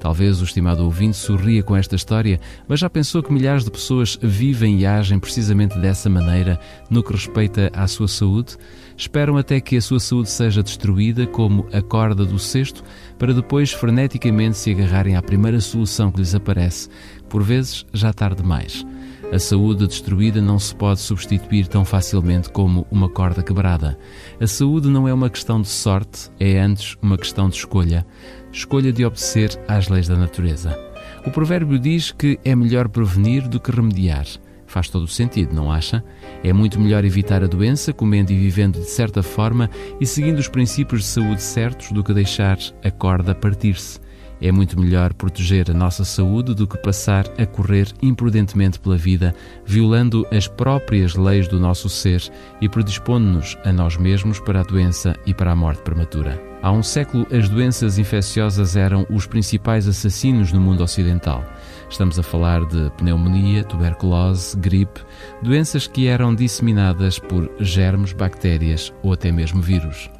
Talvez 0.00 0.40
o 0.40 0.44
estimado 0.44 0.82
ouvinte 0.82 1.16
sorria 1.16 1.62
com 1.62 1.76
esta 1.76 1.94
história, 1.94 2.40
mas 2.66 2.80
já 2.80 2.88
pensou 2.88 3.22
que 3.22 3.32
milhares 3.32 3.64
de 3.64 3.70
pessoas 3.70 4.18
vivem 4.22 4.78
e 4.78 4.86
agem 4.86 5.18
precisamente 5.18 5.78
dessa 5.78 6.08
maneira 6.08 6.58
no 6.88 7.02
que 7.02 7.12
respeita 7.12 7.70
à 7.74 7.86
sua 7.86 8.08
saúde? 8.08 8.56
Esperam 8.96 9.36
até 9.36 9.60
que 9.60 9.76
a 9.76 9.80
sua 9.80 10.00
saúde 10.00 10.30
seja 10.30 10.62
destruída, 10.62 11.26
como 11.26 11.66
a 11.70 11.82
corda 11.82 12.24
do 12.24 12.38
cesto, 12.38 12.82
para 13.18 13.34
depois 13.34 13.72
freneticamente 13.72 14.56
se 14.56 14.70
agarrarem 14.70 15.16
à 15.16 15.22
primeira 15.22 15.60
solução 15.60 16.10
que 16.10 16.20
lhes 16.20 16.34
aparece, 16.34 16.88
por 17.28 17.42
vezes 17.42 17.84
já 17.92 18.10
tarde 18.10 18.42
demais. 18.42 18.86
A 19.32 19.38
saúde 19.38 19.86
destruída 19.86 20.42
não 20.42 20.58
se 20.58 20.74
pode 20.74 20.98
substituir 20.98 21.68
tão 21.68 21.84
facilmente 21.84 22.50
como 22.50 22.84
uma 22.90 23.08
corda 23.08 23.44
quebrada. 23.44 23.96
A 24.40 24.46
saúde 24.46 24.88
não 24.88 25.06
é 25.06 25.14
uma 25.14 25.30
questão 25.30 25.62
de 25.62 25.68
sorte, 25.68 26.28
é 26.40 26.58
antes 26.58 26.96
uma 27.00 27.16
questão 27.16 27.48
de 27.48 27.54
escolha. 27.54 28.04
Escolha 28.52 28.92
de 28.92 29.04
obedecer 29.04 29.56
às 29.68 29.88
leis 29.88 30.08
da 30.08 30.16
natureza. 30.16 30.76
O 31.24 31.30
provérbio 31.30 31.78
diz 31.78 32.10
que 32.10 32.40
é 32.44 32.56
melhor 32.56 32.88
prevenir 32.88 33.46
do 33.46 33.60
que 33.60 33.70
remediar. 33.70 34.26
Faz 34.66 34.88
todo 34.88 35.04
o 35.04 35.08
sentido, 35.08 35.54
não 35.54 35.70
acha? 35.70 36.02
É 36.42 36.52
muito 36.52 36.80
melhor 36.80 37.04
evitar 37.04 37.44
a 37.44 37.46
doença 37.46 37.92
comendo 37.92 38.32
e 38.32 38.36
vivendo 38.36 38.80
de 38.80 38.90
certa 38.90 39.22
forma 39.22 39.70
e 40.00 40.06
seguindo 40.06 40.38
os 40.38 40.48
princípios 40.48 41.02
de 41.02 41.06
saúde 41.06 41.42
certos 41.42 41.92
do 41.92 42.02
que 42.02 42.12
deixar 42.12 42.58
a 42.82 42.90
corda 42.90 43.32
partir-se. 43.32 44.00
É 44.40 44.50
muito 44.50 44.80
melhor 44.80 45.12
proteger 45.12 45.70
a 45.70 45.74
nossa 45.74 46.04
saúde 46.04 46.54
do 46.54 46.66
que 46.66 46.78
passar 46.78 47.26
a 47.38 47.44
correr 47.44 47.88
imprudentemente 48.00 48.80
pela 48.80 48.96
vida, 48.96 49.34
violando 49.66 50.26
as 50.32 50.48
próprias 50.48 51.14
leis 51.14 51.46
do 51.46 51.60
nosso 51.60 51.88
ser 51.88 52.22
e 52.60 52.68
predispondo-nos 52.68 53.58
a 53.64 53.72
nós 53.72 53.96
mesmos 53.96 54.40
para 54.40 54.60
a 54.60 54.64
doença 54.64 55.14
e 55.26 55.34
para 55.34 55.52
a 55.52 55.56
morte 55.56 55.82
prematura. 55.82 56.40
Há 56.62 56.72
um 56.72 56.82
século, 56.82 57.26
as 57.32 57.48
doenças 57.48 57.98
infecciosas 57.98 58.76
eram 58.76 59.06
os 59.10 59.26
principais 59.26 59.88
assassinos 59.88 60.52
no 60.52 60.60
mundo 60.60 60.82
ocidental. 60.82 61.42
Estamos 61.88 62.18
a 62.18 62.22
falar 62.22 62.66
de 62.66 62.90
pneumonia, 62.98 63.64
tuberculose, 63.64 64.56
gripe, 64.58 65.00
doenças 65.42 65.86
que 65.86 66.06
eram 66.06 66.34
disseminadas 66.34 67.18
por 67.18 67.50
germes, 67.60 68.12
bactérias 68.12 68.92
ou 69.02 69.12
até 69.12 69.32
mesmo 69.32 69.62
vírus. 69.62 70.10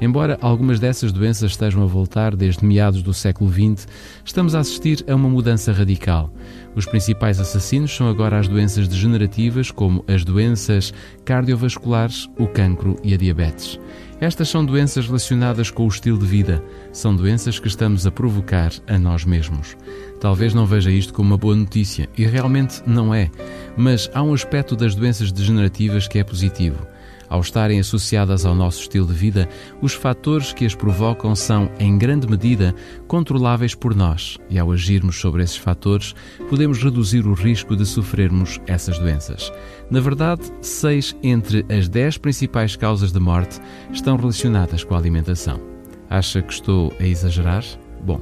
Embora 0.00 0.38
algumas 0.42 0.78
dessas 0.78 1.10
doenças 1.10 1.52
estejam 1.52 1.82
a 1.82 1.86
voltar 1.86 2.36
desde 2.36 2.64
meados 2.64 3.02
do 3.02 3.14
século 3.14 3.50
XX, 3.50 3.88
estamos 4.24 4.54
a 4.54 4.60
assistir 4.60 5.02
a 5.08 5.14
uma 5.14 5.28
mudança 5.28 5.72
radical. 5.72 6.30
Os 6.74 6.84
principais 6.84 7.40
assassinos 7.40 7.96
são 7.96 8.06
agora 8.06 8.38
as 8.38 8.46
doenças 8.46 8.86
degenerativas, 8.86 9.70
como 9.70 10.04
as 10.06 10.22
doenças 10.22 10.92
cardiovasculares, 11.24 12.28
o 12.38 12.46
cancro 12.46 12.96
e 13.02 13.14
a 13.14 13.16
diabetes. 13.16 13.80
Estas 14.20 14.48
são 14.48 14.64
doenças 14.64 15.06
relacionadas 15.06 15.70
com 15.70 15.84
o 15.84 15.88
estilo 15.88 16.18
de 16.18 16.26
vida, 16.26 16.62
são 16.92 17.16
doenças 17.16 17.58
que 17.58 17.68
estamos 17.68 18.06
a 18.06 18.10
provocar 18.10 18.72
a 18.86 18.98
nós 18.98 19.24
mesmos. 19.24 19.76
Talvez 20.20 20.52
não 20.52 20.66
veja 20.66 20.90
isto 20.90 21.12
como 21.12 21.30
uma 21.30 21.38
boa 21.38 21.56
notícia, 21.56 22.08
e 22.16 22.26
realmente 22.26 22.82
não 22.86 23.14
é, 23.14 23.30
mas 23.76 24.10
há 24.14 24.22
um 24.22 24.34
aspecto 24.34 24.76
das 24.76 24.94
doenças 24.94 25.32
degenerativas 25.32 26.06
que 26.08 26.18
é 26.18 26.24
positivo. 26.24 26.86
Ao 27.28 27.40
estarem 27.40 27.80
associadas 27.80 28.44
ao 28.44 28.54
nosso 28.54 28.82
estilo 28.82 29.06
de 29.06 29.12
vida, 29.12 29.48
os 29.82 29.92
fatores 29.92 30.52
que 30.52 30.64
as 30.64 30.74
provocam 30.74 31.34
são, 31.34 31.70
em 31.78 31.98
grande 31.98 32.28
medida, 32.28 32.74
controláveis 33.06 33.74
por 33.74 33.94
nós, 33.94 34.38
e 34.48 34.58
ao 34.58 34.70
agirmos 34.70 35.20
sobre 35.20 35.42
esses 35.42 35.56
fatores, 35.56 36.14
podemos 36.48 36.82
reduzir 36.82 37.26
o 37.26 37.34
risco 37.34 37.74
de 37.74 37.84
sofrermos 37.84 38.60
essas 38.66 38.98
doenças. 38.98 39.52
Na 39.90 40.00
verdade, 40.00 40.42
seis 40.60 41.16
entre 41.22 41.64
as 41.68 41.88
dez 41.88 42.16
principais 42.16 42.76
causas 42.76 43.12
de 43.12 43.18
morte 43.18 43.60
estão 43.92 44.16
relacionadas 44.16 44.84
com 44.84 44.94
a 44.94 44.98
alimentação. 44.98 45.60
Acha 46.08 46.42
que 46.42 46.52
estou 46.52 46.92
a 47.00 47.04
exagerar? 47.04 47.64
Bom, 48.04 48.20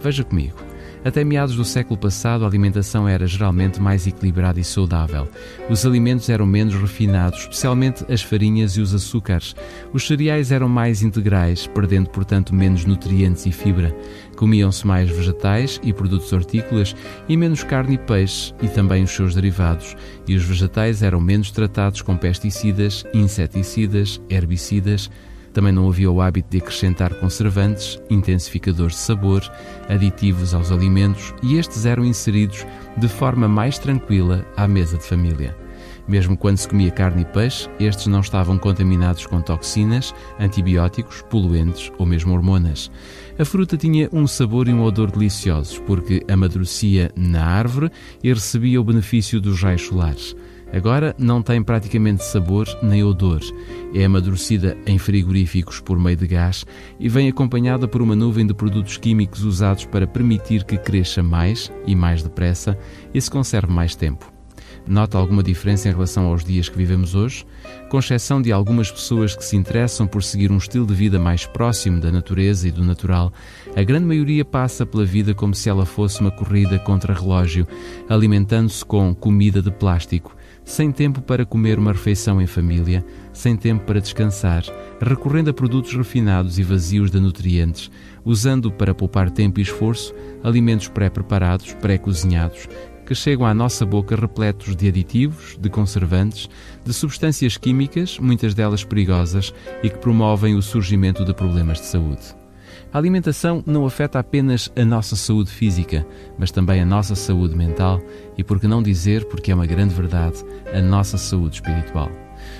veja 0.00 0.22
comigo. 0.22 0.56
Até 1.06 1.22
meados 1.22 1.54
do 1.54 1.64
século 1.64 1.96
passado, 1.96 2.44
a 2.44 2.48
alimentação 2.48 3.08
era 3.08 3.28
geralmente 3.28 3.80
mais 3.80 4.08
equilibrada 4.08 4.58
e 4.58 4.64
saudável. 4.64 5.28
Os 5.70 5.86
alimentos 5.86 6.28
eram 6.28 6.44
menos 6.44 6.74
refinados, 6.74 7.42
especialmente 7.42 8.04
as 8.12 8.22
farinhas 8.22 8.72
e 8.72 8.80
os 8.80 8.92
açúcares. 8.92 9.54
Os 9.92 10.04
cereais 10.04 10.50
eram 10.50 10.68
mais 10.68 11.04
integrais, 11.04 11.68
perdendo, 11.68 12.10
portanto, 12.10 12.52
menos 12.52 12.84
nutrientes 12.84 13.46
e 13.46 13.52
fibra. 13.52 13.96
Comiam-se 14.34 14.84
mais 14.84 15.08
vegetais 15.08 15.80
e 15.80 15.92
produtos 15.92 16.32
hortícolas 16.32 16.96
e 17.28 17.36
menos 17.36 17.62
carne 17.62 17.94
e 17.94 17.98
peixe 17.98 18.52
e 18.60 18.66
também 18.66 19.04
os 19.04 19.12
seus 19.12 19.32
derivados. 19.32 19.94
E 20.26 20.34
os 20.34 20.42
vegetais 20.42 21.04
eram 21.04 21.20
menos 21.20 21.52
tratados 21.52 22.02
com 22.02 22.16
pesticidas, 22.16 23.04
inseticidas, 23.14 24.20
herbicidas, 24.28 25.08
também 25.56 25.72
não 25.72 25.88
havia 25.88 26.10
o 26.10 26.20
hábito 26.20 26.50
de 26.50 26.58
acrescentar 26.58 27.14
conservantes, 27.14 27.98
intensificadores 28.10 28.92
de 28.92 29.00
sabor, 29.00 29.42
aditivos 29.88 30.52
aos 30.52 30.70
alimentos 30.70 31.32
e 31.42 31.56
estes 31.56 31.86
eram 31.86 32.04
inseridos 32.04 32.66
de 32.94 33.08
forma 33.08 33.48
mais 33.48 33.78
tranquila 33.78 34.46
à 34.54 34.68
mesa 34.68 34.98
de 34.98 35.04
família. 35.04 35.56
Mesmo 36.06 36.36
quando 36.36 36.58
se 36.58 36.68
comia 36.68 36.90
carne 36.90 37.22
e 37.22 37.24
peixe, 37.24 37.70
estes 37.80 38.06
não 38.06 38.20
estavam 38.20 38.58
contaminados 38.58 39.24
com 39.24 39.40
toxinas, 39.40 40.14
antibióticos, 40.38 41.22
poluentes 41.22 41.90
ou 41.96 42.04
mesmo 42.04 42.34
hormonas. 42.34 42.90
A 43.38 43.44
fruta 43.46 43.78
tinha 43.78 44.10
um 44.12 44.26
sabor 44.26 44.68
e 44.68 44.74
um 44.74 44.82
odor 44.82 45.10
deliciosos 45.10 45.78
porque 45.86 46.22
amadurecia 46.30 47.10
na 47.16 47.46
árvore 47.46 47.90
e 48.22 48.30
recebia 48.30 48.78
o 48.78 48.84
benefício 48.84 49.40
dos 49.40 49.62
raios 49.62 49.86
solares. 49.86 50.36
Agora 50.72 51.14
não 51.18 51.42
tem 51.42 51.62
praticamente 51.62 52.24
sabor 52.24 52.66
nem 52.82 53.02
odor. 53.04 53.40
É 53.94 54.04
amadurecida 54.04 54.76
em 54.86 54.98
frigoríficos 54.98 55.80
por 55.80 55.98
meio 55.98 56.16
de 56.16 56.26
gás 56.26 56.66
e 56.98 57.08
vem 57.08 57.28
acompanhada 57.28 57.86
por 57.86 58.02
uma 58.02 58.16
nuvem 58.16 58.46
de 58.46 58.52
produtos 58.52 58.96
químicos 58.96 59.44
usados 59.44 59.84
para 59.84 60.06
permitir 60.06 60.64
que 60.64 60.76
cresça 60.76 61.22
mais 61.22 61.72
e 61.86 61.94
mais 61.94 62.22
depressa 62.22 62.76
e 63.14 63.20
se 63.20 63.30
conserve 63.30 63.72
mais 63.72 63.94
tempo. 63.94 64.32
Nota 64.86 65.18
alguma 65.18 65.42
diferença 65.42 65.88
em 65.88 65.92
relação 65.92 66.26
aos 66.26 66.44
dias 66.44 66.68
que 66.68 66.78
vivemos 66.78 67.14
hoje? 67.14 67.44
Com 67.88 67.98
exceção 67.98 68.40
de 68.40 68.52
algumas 68.52 68.88
pessoas 68.88 69.34
que 69.34 69.44
se 69.44 69.56
interessam 69.56 70.06
por 70.06 70.22
seguir 70.22 70.52
um 70.52 70.58
estilo 70.58 70.86
de 70.86 70.94
vida 70.94 71.18
mais 71.18 71.44
próximo 71.44 72.00
da 72.00 72.12
natureza 72.12 72.68
e 72.68 72.70
do 72.70 72.84
natural, 72.84 73.32
a 73.74 73.82
grande 73.82 74.06
maioria 74.06 74.44
passa 74.44 74.86
pela 74.86 75.04
vida 75.04 75.34
como 75.34 75.54
se 75.54 75.68
ela 75.68 75.84
fosse 75.84 76.20
uma 76.20 76.30
corrida 76.30 76.78
contra 76.78 77.12
relógio, 77.12 77.66
alimentando-se 78.08 78.84
com 78.84 79.12
comida 79.12 79.60
de 79.60 79.72
plástico 79.72 80.36
sem 80.66 80.90
tempo 80.90 81.22
para 81.22 81.46
comer 81.46 81.78
uma 81.78 81.92
refeição 81.92 82.42
em 82.42 82.46
família, 82.46 83.04
sem 83.32 83.56
tempo 83.56 83.84
para 83.84 84.00
descansar, 84.00 84.64
recorrendo 85.00 85.48
a 85.48 85.54
produtos 85.54 85.94
refinados 85.94 86.58
e 86.58 86.64
vazios 86.64 87.08
de 87.08 87.20
nutrientes, 87.20 87.88
usando 88.24 88.70
para 88.70 88.92
poupar 88.92 89.30
tempo 89.30 89.60
e 89.60 89.62
esforço 89.62 90.12
alimentos 90.42 90.88
pré-preparados, 90.88 91.72
pré-cozinhados, 91.74 92.68
que 93.06 93.14
chegam 93.14 93.46
à 93.46 93.54
nossa 93.54 93.86
boca 93.86 94.16
repletos 94.16 94.74
de 94.74 94.88
aditivos, 94.88 95.56
de 95.56 95.70
conservantes, 95.70 96.50
de 96.84 96.92
substâncias 96.92 97.56
químicas, 97.56 98.18
muitas 98.18 98.52
delas 98.52 98.82
perigosas, 98.82 99.54
e 99.84 99.88
que 99.88 99.98
promovem 99.98 100.56
o 100.56 100.62
surgimento 100.62 101.24
de 101.24 101.32
problemas 101.32 101.80
de 101.80 101.86
saúde. 101.86 102.35
A 102.96 102.98
alimentação 102.98 103.62
não 103.66 103.84
afeta 103.84 104.18
apenas 104.18 104.72
a 104.74 104.82
nossa 104.82 105.16
saúde 105.16 105.50
física, 105.50 106.06
mas 106.38 106.50
também 106.50 106.80
a 106.80 106.86
nossa 106.86 107.14
saúde 107.14 107.54
mental 107.54 108.00
e, 108.38 108.42
por 108.42 108.58
que 108.58 108.66
não 108.66 108.82
dizer, 108.82 109.26
porque 109.26 109.52
é 109.52 109.54
uma 109.54 109.66
grande 109.66 109.94
verdade, 109.94 110.42
a 110.72 110.80
nossa 110.80 111.18
saúde 111.18 111.56
espiritual. 111.56 112.10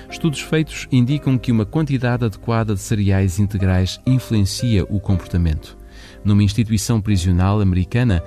Estudos 0.07 0.39
feitos 0.41 0.87
indicam 0.91 1.39
que 1.39 1.51
uma 1.51 1.65
quantidade 1.65 2.23
adequada 2.23 2.75
de 2.75 2.79
cereais 2.79 3.39
integrais 3.39 3.99
influencia 4.05 4.83
o 4.83 4.99
comportamento. 4.99 5.75
Numa 6.23 6.43
instituição 6.43 7.01
prisional 7.01 7.59
americana, 7.59 8.23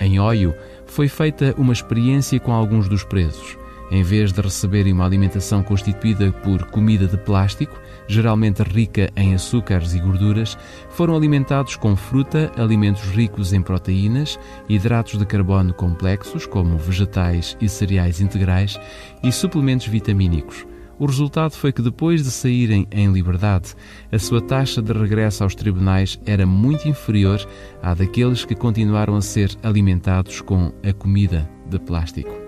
em 0.00 0.18
Ohio, 0.18 0.56
foi 0.86 1.06
feita 1.06 1.54
uma 1.56 1.72
experiência 1.72 2.40
com 2.40 2.50
alguns 2.50 2.88
dos 2.88 3.04
presos. 3.04 3.56
Em 3.92 4.02
vez 4.02 4.32
de 4.32 4.40
receberem 4.40 4.92
uma 4.92 5.04
alimentação 5.04 5.62
constituída 5.62 6.32
por 6.32 6.64
comida 6.70 7.06
de 7.06 7.16
plástico, 7.16 7.80
geralmente 8.06 8.62
rica 8.62 9.10
em 9.16 9.34
açúcares 9.34 9.94
e 9.94 10.00
gorduras, 10.00 10.56
foram 10.90 11.16
alimentados 11.16 11.76
com 11.76 11.96
fruta, 11.96 12.50
alimentos 12.56 13.02
ricos 13.10 13.52
em 13.52 13.62
proteínas, 13.62 14.38
hidratos 14.68 15.18
de 15.18 15.26
carbono 15.26 15.72
complexos, 15.74 16.46
como 16.46 16.78
vegetais 16.78 17.56
e 17.60 17.68
cereais 17.68 18.20
integrais, 18.20 18.78
e 19.22 19.32
suplementos 19.32 19.86
vitamínicos. 19.86 20.66
O 20.98 21.06
resultado 21.06 21.52
foi 21.52 21.72
que 21.72 21.82
depois 21.82 22.22
de 22.22 22.30
saírem 22.30 22.86
em 22.90 23.12
liberdade, 23.12 23.74
a 24.12 24.18
sua 24.18 24.40
taxa 24.40 24.80
de 24.80 24.92
regresso 24.92 25.42
aos 25.42 25.54
tribunais 25.54 26.20
era 26.24 26.46
muito 26.46 26.88
inferior 26.88 27.44
à 27.82 27.94
daqueles 27.94 28.44
que 28.44 28.54
continuaram 28.54 29.16
a 29.16 29.20
ser 29.20 29.50
alimentados 29.62 30.40
com 30.40 30.72
a 30.88 30.92
comida 30.92 31.50
de 31.68 31.80
plástico. 31.80 32.43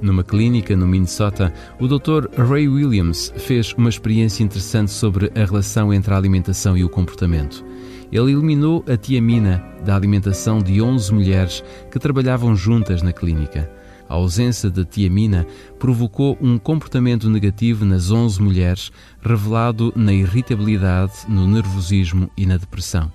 Numa 0.00 0.24
clínica 0.24 0.74
no 0.74 0.86
Minnesota, 0.86 1.52
o 1.78 1.86
Dr. 1.86 2.28
Ray 2.36 2.66
Williams 2.68 3.32
fez 3.36 3.74
uma 3.74 3.90
experiência 3.90 4.42
interessante 4.42 4.90
sobre 4.90 5.30
a 5.34 5.44
relação 5.44 5.92
entre 5.92 6.14
a 6.14 6.16
alimentação 6.16 6.76
e 6.76 6.82
o 6.82 6.88
comportamento. 6.88 7.64
Ele 8.10 8.32
eliminou 8.32 8.82
a 8.88 8.96
tiamina 8.96 9.62
da 9.84 9.94
alimentação 9.94 10.58
de 10.58 10.80
11 10.80 11.12
mulheres 11.12 11.62
que 11.90 11.98
trabalhavam 11.98 12.56
juntas 12.56 13.02
na 13.02 13.12
clínica. 13.12 13.70
A 14.08 14.14
ausência 14.14 14.70
de 14.70 14.84
tiamina 14.84 15.46
provocou 15.78 16.36
um 16.40 16.58
comportamento 16.58 17.30
negativo 17.30 17.84
nas 17.84 18.10
11 18.10 18.42
mulheres, 18.42 18.90
revelado 19.22 19.92
na 19.94 20.12
irritabilidade, 20.12 21.12
no 21.28 21.46
nervosismo 21.46 22.28
e 22.36 22.46
na 22.46 22.56
depressão. 22.56 23.12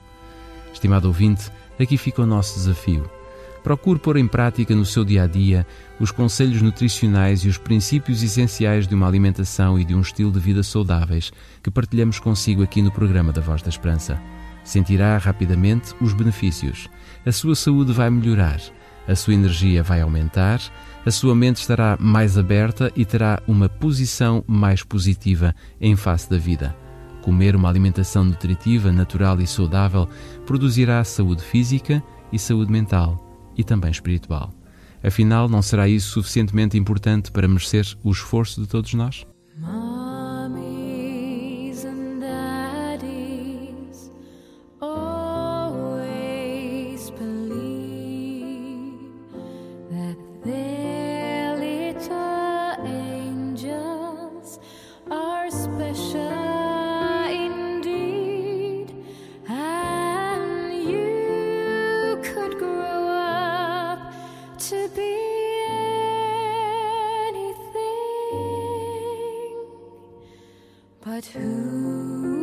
Estimado 0.72 1.08
ouvinte, 1.08 1.52
aqui 1.80 1.98
fica 1.98 2.22
o 2.22 2.26
nosso 2.26 2.56
desafio. 2.56 3.15
Procure 3.66 3.98
pôr 3.98 4.18
em 4.18 4.28
prática 4.28 4.76
no 4.76 4.86
seu 4.86 5.04
dia 5.04 5.24
a 5.24 5.28
dia 5.28 5.66
os 6.00 6.12
conselhos 6.12 6.62
nutricionais 6.62 7.40
e 7.40 7.48
os 7.48 7.58
princípios 7.58 8.22
essenciais 8.22 8.88
de 8.88 8.94
uma 8.94 9.08
alimentação 9.08 9.80
e 9.80 9.84
de 9.84 9.96
um 9.96 10.02
estilo 10.02 10.32
de 10.32 10.40
vida 10.40 10.62
saudáveis 10.62 11.34
que 11.64 11.72
partilhamos 11.72 12.20
consigo 12.20 12.62
aqui 12.62 12.80
no 12.84 12.92
programa 12.92 13.34
da 13.34 13.42
Voz 13.42 13.64
da 13.64 13.70
Esperança. 13.70 14.22
Sentirá 14.64 15.18
rapidamente 15.18 15.96
os 16.00 16.14
benefícios. 16.14 16.88
A 17.26 17.32
sua 17.32 17.56
saúde 17.56 17.92
vai 17.92 18.08
melhorar, 18.12 18.62
a 19.08 19.16
sua 19.16 19.34
energia 19.34 19.82
vai 19.82 20.00
aumentar, 20.00 20.62
a 21.04 21.10
sua 21.10 21.34
mente 21.34 21.58
estará 21.58 21.98
mais 22.00 22.38
aberta 22.38 22.92
e 22.96 23.04
terá 23.04 23.42
uma 23.48 23.68
posição 23.68 24.44
mais 24.46 24.84
positiva 24.84 25.56
em 25.82 25.96
face 25.96 26.30
da 26.30 26.38
vida. 26.38 26.78
Comer 27.24 27.56
uma 27.56 27.68
alimentação 27.68 28.24
nutritiva, 28.24 28.92
natural 28.92 29.42
e 29.42 29.48
saudável 29.48 30.08
produzirá 30.46 31.04
saúde 31.04 31.42
física 31.42 32.04
e 32.32 32.38
saúde 32.38 32.72
mental 32.72 33.25
e 33.58 33.64
também 33.64 33.92
espiritual. 33.92 34.54
Afinal, 35.04 35.48
não 35.48 35.62
será 35.62 35.88
isso 35.88 36.14
suficientemente 36.14 36.78
importante 36.78 37.32
para 37.32 37.48
merecer 37.48 37.86
o 38.04 38.12
esforço 38.12 38.62
de 38.62 38.68
todos 38.68 38.94
nós? 38.94 39.26
Anything 67.28 67.56
but 71.04 71.26
who 71.26 72.35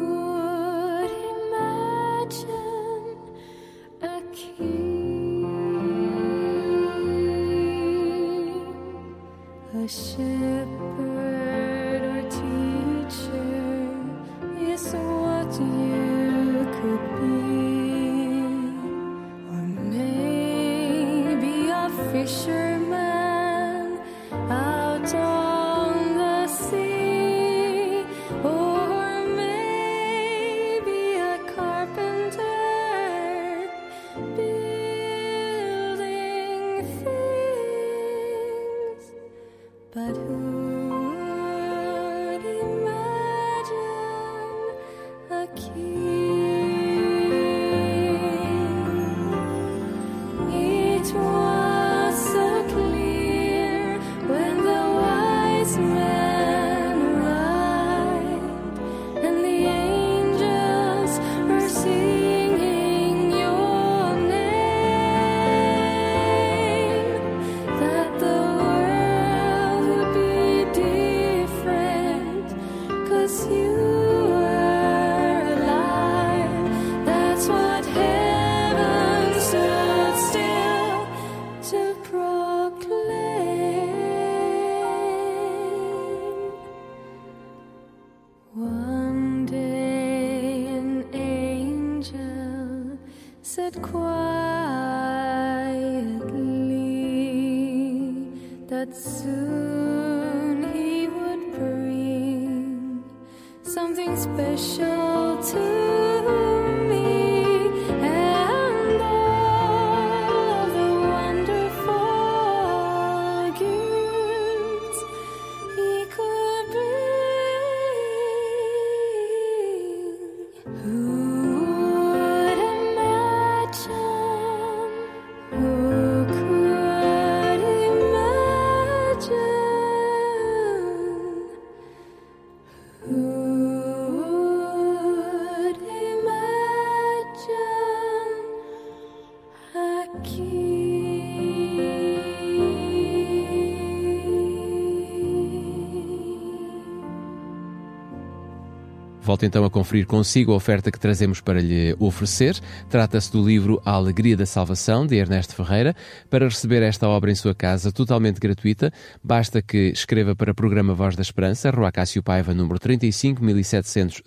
Volto 149.33 149.47
então 149.47 149.65
a 149.65 149.71
conferir 149.71 150.07
consigo 150.07 150.53
a 150.53 150.57
oferta 150.57 150.93
que 150.93 151.01
trazemos 151.01 151.41
para 151.41 151.59
lhe 151.59 151.97
oferecer. 151.99 152.55
Trata-se 152.91 153.33
do 153.33 153.43
livro 153.43 153.81
A 153.83 153.93
Alegria 153.93 154.37
da 154.37 154.45
Salvação, 154.45 155.07
de 155.07 155.17
Ernesto 155.17 155.55
Ferreira. 155.55 155.97
Para 156.29 156.47
receber 156.47 156.83
esta 156.83 157.09
obra 157.09 157.31
em 157.31 157.35
sua 157.35 157.55
casa, 157.55 157.91
totalmente 157.91 158.39
gratuita, 158.39 158.93
basta 159.25 159.63
que 159.63 159.89
escreva 159.89 160.37
para 160.37 160.53
o 160.53 160.55
programa 160.55 160.93
Voz 160.93 161.17
da 161.17 161.23
Esperança, 161.23 161.71
Rua 161.71 161.91
Cássio 161.91 162.23
Paiva, 162.23 162.53
número 162.53 162.79
35700 162.79 164.23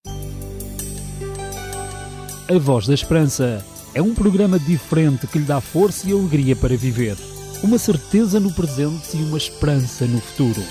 A 2.49 2.57
Voz 2.59 2.87
da 2.87 2.93
Esperança 2.93 3.65
é 3.93 4.01
um 4.01 4.13
programa 4.13 4.59
diferente 4.59 5.25
que 5.27 5.39
lhe 5.39 5.45
dá 5.45 5.61
força 5.61 6.09
e 6.09 6.11
alegria 6.11 6.53
para 6.55 6.77
viver. 6.77 7.15
Uma 7.63 7.79
certeza 7.79 8.39
no 8.39 8.53
presente 8.53 9.17
e 9.17 9.23
uma 9.23 9.37
esperança 9.37 10.05
no 10.05 10.21
futuro. 10.21 10.61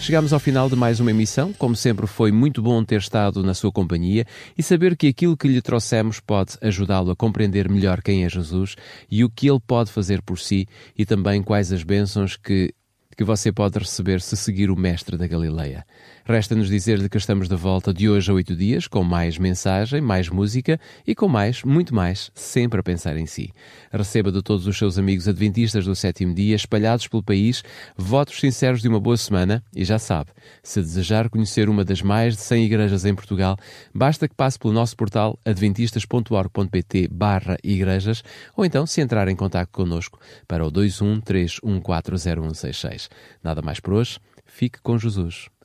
Chegamos 0.00 0.32
ao 0.32 0.38
final 0.38 0.70
de 0.70 0.76
mais 0.76 1.00
uma 1.00 1.10
emissão. 1.10 1.52
Como 1.52 1.74
sempre, 1.74 2.06
foi 2.06 2.30
muito 2.30 2.62
bom 2.62 2.84
ter 2.84 3.00
estado 3.00 3.42
na 3.42 3.54
sua 3.54 3.72
companhia 3.72 4.24
e 4.56 4.62
saber 4.62 4.96
que 4.96 5.08
aquilo 5.08 5.36
que 5.36 5.48
lhe 5.48 5.60
trouxemos 5.60 6.20
pode 6.20 6.56
ajudá-lo 6.62 7.10
a 7.10 7.16
compreender 7.16 7.68
melhor 7.68 8.00
quem 8.00 8.24
é 8.24 8.28
Jesus 8.28 8.76
e 9.10 9.24
o 9.24 9.28
que 9.28 9.50
ele 9.50 9.60
pode 9.66 9.90
fazer 9.90 10.22
por 10.22 10.38
si 10.38 10.68
e 10.96 11.04
também 11.04 11.42
quais 11.42 11.72
as 11.72 11.82
bênçãos 11.82 12.36
que, 12.36 12.72
que 13.16 13.24
você 13.24 13.50
pode 13.50 13.80
receber 13.80 14.20
se 14.20 14.36
seguir 14.36 14.70
o 14.70 14.76
Mestre 14.76 15.16
da 15.16 15.26
Galileia. 15.26 15.84
Resta-nos 16.28 16.68
dizer-lhe 16.68 17.08
que 17.08 17.18
estamos 17.18 17.48
de 17.48 17.54
volta 17.54 17.94
de 17.94 18.08
hoje 18.08 18.32
a 18.32 18.34
oito 18.34 18.56
dias 18.56 18.88
com 18.88 19.04
mais 19.04 19.38
mensagem, 19.38 20.00
mais 20.00 20.28
música 20.28 20.80
e 21.06 21.14
com 21.14 21.28
mais, 21.28 21.62
muito 21.62 21.94
mais, 21.94 22.32
sempre 22.34 22.80
a 22.80 22.82
pensar 22.82 23.16
em 23.16 23.26
si. 23.26 23.52
Receba 23.92 24.32
de 24.32 24.42
todos 24.42 24.66
os 24.66 24.76
seus 24.76 24.98
amigos 24.98 25.28
adventistas 25.28 25.84
do 25.84 25.94
sétimo 25.94 26.34
dia, 26.34 26.56
espalhados 26.56 27.06
pelo 27.06 27.22
país, 27.22 27.62
votos 27.96 28.40
sinceros 28.40 28.82
de 28.82 28.88
uma 28.88 28.98
boa 28.98 29.16
semana 29.16 29.62
e 29.72 29.84
já 29.84 30.00
sabe, 30.00 30.32
se 30.64 30.80
desejar 30.80 31.30
conhecer 31.30 31.68
uma 31.68 31.84
das 31.84 32.02
mais 32.02 32.34
de 32.34 32.42
100 32.42 32.64
igrejas 32.64 33.04
em 33.04 33.14
Portugal, 33.14 33.56
basta 33.94 34.26
que 34.26 34.34
passe 34.34 34.58
pelo 34.58 34.74
nosso 34.74 34.96
portal 34.96 35.38
adventistas.org.pt 35.44 37.06
barra 37.06 37.56
igrejas 37.62 38.24
ou 38.56 38.64
então 38.64 38.84
se 38.84 39.00
entrar 39.00 39.28
em 39.28 39.36
contato 39.36 39.70
connosco 39.70 40.18
para 40.48 40.66
o 40.66 40.72
213140166. 40.72 43.08
Nada 43.44 43.62
mais 43.62 43.78
por 43.78 43.94
hoje, 43.94 44.18
fique 44.44 44.80
com 44.82 44.98
Jesus. 44.98 45.54